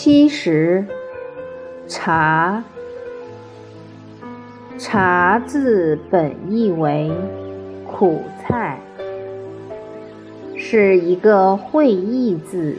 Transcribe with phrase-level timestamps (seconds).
[0.00, 0.86] 七十，
[1.88, 2.62] 茶。
[4.78, 7.10] 茶字本意为
[7.84, 8.78] 苦菜，
[10.56, 12.76] 是一个会意字。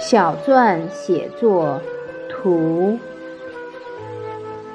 [0.00, 1.80] 小篆写作
[2.28, 2.98] 图，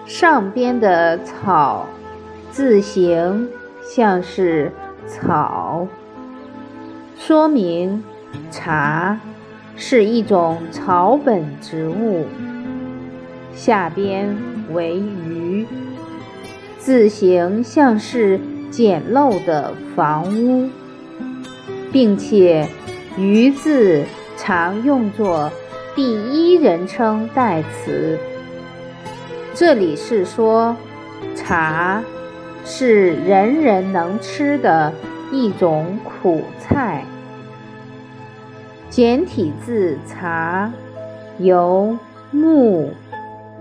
[0.06, 1.86] 上边的草
[2.50, 3.50] 字形
[3.84, 4.72] 像是
[5.06, 5.86] 草，
[7.18, 8.02] 说明
[8.50, 9.20] 茶。
[9.76, 12.26] 是一种草本植物，
[13.56, 14.36] 下边
[14.72, 15.66] 为鱼，
[16.78, 18.40] 字形像是
[18.70, 20.70] 简陋的房屋，
[21.92, 22.68] 并且
[23.18, 24.04] “鱼”字
[24.38, 25.52] 常用作
[25.96, 28.18] 第一人称代词。
[29.54, 30.76] 这里是说，
[31.36, 32.02] 茶
[32.64, 34.94] 是人人能吃的
[35.32, 37.04] 一种苦菜。
[38.92, 40.70] 简体字“茶”
[41.40, 41.98] 由
[42.30, 42.92] 木、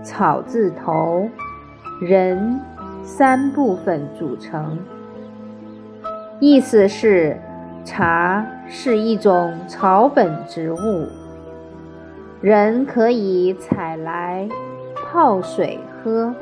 [0.03, 1.29] 草字头、
[2.01, 2.59] 人
[3.01, 4.77] 三部分组成，
[6.41, 7.39] 意思是
[7.85, 11.07] 茶是一种草本植物，
[12.41, 14.49] 人可以采来
[14.93, 16.35] 泡水喝。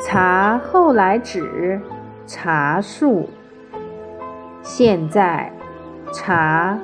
[0.00, 1.78] 茶后来指
[2.26, 3.28] 茶树，
[4.62, 5.52] 现在
[6.10, 6.78] 茶。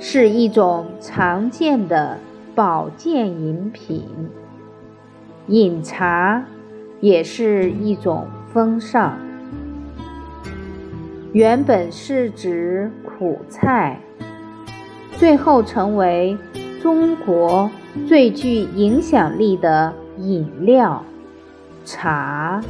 [0.00, 2.18] 是一种常见的
[2.54, 4.06] 保健饮品，
[5.48, 6.44] 饮茶
[7.00, 9.18] 也是一种风尚。
[11.32, 14.00] 原本是指苦菜，
[15.16, 16.38] 最后成为
[16.80, 17.70] 中国
[18.06, 21.04] 最具影响力的饮料——
[21.84, 22.62] 茶。